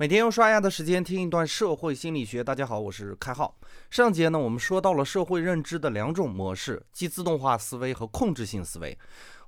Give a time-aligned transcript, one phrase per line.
[0.00, 2.42] 每天用刷牙的时间听一段社会心理学。
[2.42, 3.58] 大家好，我是开浩。
[3.90, 8.98] 上节呢，我们说到了社会认知的两种模式，即自动化思维和控制性思维。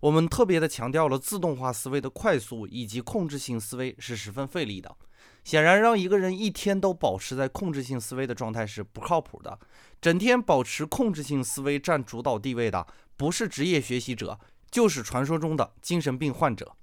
[0.01, 4.95] 我们特别的强调了自动化思维的快速，以及控制性思维是十分费力的。
[5.43, 9.59] 显然，让一个人一天都保持在控制性思维的状态是不靠谱的。
[10.03, 14.39] 整天保持控制性思维占主导地位的，不是职业学习者，
[14.71, 16.77] 就是传说中的精神病患者。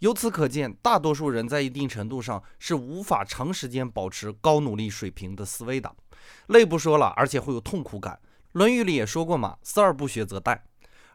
[0.00, 5.94] 由此可见，大多数人在一定程度上是无法长时间保持高努力水平的思维的。
[6.48, 8.14] 累不说了，而且会有痛苦感。
[8.52, 10.58] 《论语》里也说过嘛，“思而不学则殆”。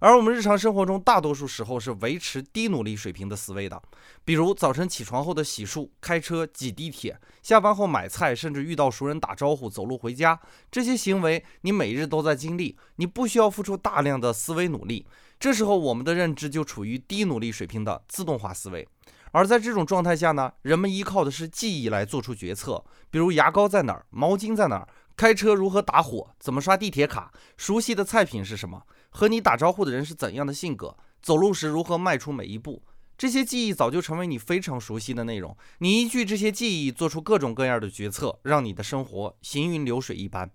[0.02, 3.80] 而我们日常生活中，大多数时候是维持低努力水平的思维的。
[4.26, 10.40] 比如早晨起床后的洗漱、开车、挤地铁，下班后买菜，甚至遇到熟人打招呼、走路回家，
[10.72, 15.06] 这些行为你每日都在经历，你不需要付出大量的思维努力。
[15.40, 18.88] 这时候，我们的认知就处于低努力水平的自动化思维。
[19.32, 24.88] 而在这种状态下呢，人们依靠的是记忆来做出决策，比如牙膏在哪儿，毛巾在哪儿。
[25.16, 26.32] 开车如何打火？
[26.40, 27.32] 怎么刷地铁卡？
[27.56, 28.82] 熟悉的菜品是什么？
[29.12, 30.98] 和你打招呼的人是怎样的性格？
[31.22, 32.82] 走路时如何迈出每一步？
[33.18, 35.56] 这些记忆早就成为你非常熟悉的内容。
[35.78, 40.50] 你依据这些记忆做出各种各样的决策，让你的生活行云流水一般。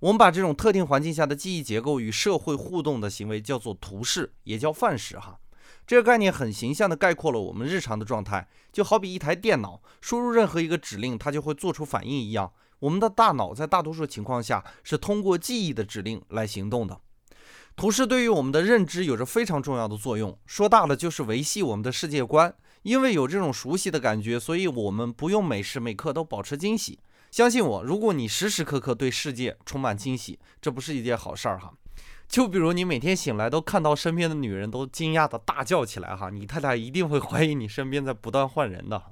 [0.00, 5.18] 我们把这种特定环境下的记忆结构与社会互动的行为叫做图式，也叫范式。
[5.18, 5.38] 哈，
[5.86, 12.50] 这个概念很形象地概括了我们日常的状态，就好比一台电脑输入任何一个指令，它就会做出反应一样。
[12.80, 16.98] 我们的大脑在大多数情况下是通过记忆的指令来行动的。
[17.80, 22.54] 图示对于我们的认知有着非常重要的作用，说大了就是维系我们的世界观。
[22.82, 26.98] 因为有这种熟悉的感觉，所以我们不用每时每刻都保持惊喜。
[27.30, 31.72] 相信我，如果你时时刻刻对世界充满惊喜，这不是一件好事儿哈。
[32.28, 39.02] 就比如你每天醒来都看到身边的女人都惊讶的大叫起来哈，你太太一定会怀疑你身边在不断换人的。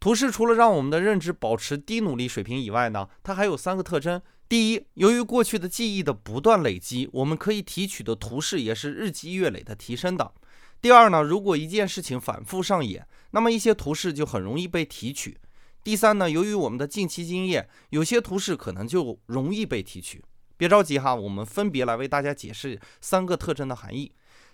[0.00, 4.22] 图示除了让我们的认知保持低努力水平以外呢，它还有三个特征。
[4.54, 10.32] 第一，由于过去的记忆的不断累积，我们可以提取的图示也是日积月累的提升的。
[10.80, 15.36] 第二呢，如果一件事情反复上演，那么一些图示就很容易被提取。
[15.82, 20.22] 第三呢，由于我们的近期经验，有些图示可能就容易被提取。
[20.56, 24.12] 别着急哈，我们分别来为大家解释三个特征的含义。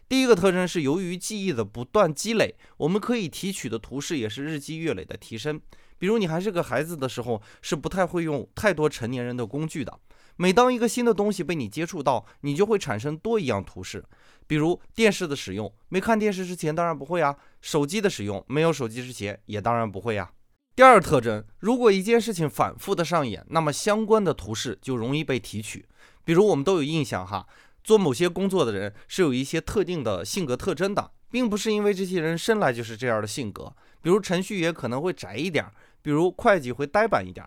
[0.08, 5.60] 第一个特征是，由于记忆的不断积累，我们可以提取的图示也是日积月累的提升。
[6.00, 9.96] 比如你还是个孩子的时候，是不太会用太多成年人的工具的。
[10.36, 14.02] 每当一个新的东西被你接触到，你就会产生多一样图示。
[14.46, 20.32] 比如电视的使用，没看电视之前当然不会啊；手机的使用，没有手机之前也当然不会呀。
[20.74, 25.84] 第二特征，如果一件事情反复的上演，那么相关的图示就容易被提取。
[26.24, 27.46] 比如我们都有印象哈。
[27.82, 33.74] 做某些工作的人是有一些特定的性格特征的，并不是因为这些人生来就是这样的性格。
[34.02, 35.64] 比如程序员可能会宅一点，
[36.02, 37.46] 比如会计会呆板一点。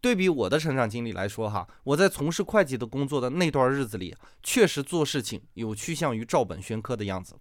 [0.00, 7.34] 对比我的成长经历来说，哈，我在从事会计的工作的那段日子里，确实做事情有趋向于照本宣科的样子。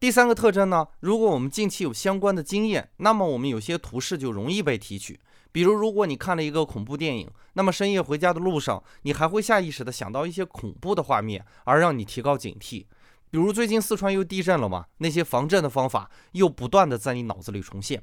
[0.00, 5.20] 第三个特征呢，如果我们近期有相关的经验，那么我们有些图示就容易被提取。
[5.52, 12.86] 比如，如果你看了一个恐怖电影，那么深夜回家的路上，你还会下意识地想到一些恐怖的画面，而让你提高警惕。
[13.30, 18.02] 比如最近四川又地震了嘛，那些防震的方法又不断地在你脑子里重现。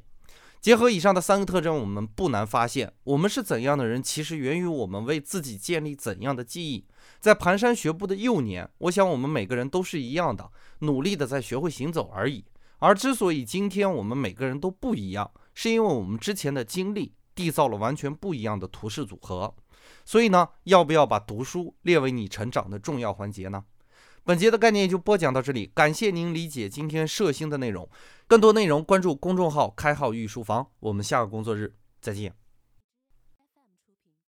[0.62, 6.86] 结合以上的三个特征，我们不难发现，我们是怎样的人，其实源于我们为自己建立怎样的记忆。
[7.20, 12.44] 在蹒跚学步的幼年，我想我们每个人都是一样的，努力的在学会行走而已。
[12.80, 17.14] 而之所以今天我们每个人都不一样，是因为我们之前的经历。
[17.36, 19.56] 缔造了完全不一样的图示组合，
[20.04, 23.64] 所以呢，要不要把读书列为你成长的重要环节呢？
[24.24, 27.90] 本节的概念就播讲到这里，感谢您理解今天摄星的内容。
[28.28, 32.34] 更多内容关注公众号“开号御书房”，我们下个工作日再见。